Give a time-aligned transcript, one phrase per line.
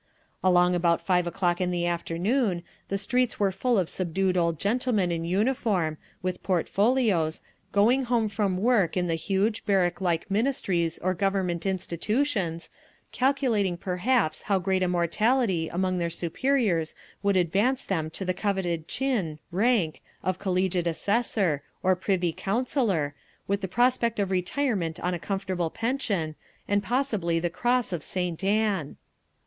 [0.43, 5.11] Along about five o'clock in the afternoon the streets were full of subdued old gentlemen
[5.11, 11.13] in uniform, with portfolios, going home from work in the huge, barrack like Ministries or
[11.13, 12.71] Government institutions,
[13.11, 18.87] calculating perhaps how great a mortality among their superiors would advance them to the coveted
[18.87, 23.13] tchin (rank) of Collegiate Assessor, or Privy Councillor,
[23.47, 26.33] with the prospect of retirement on a comfortable pension,
[26.67, 28.43] and possibly the Cross of St.
[28.43, 28.95] Anne….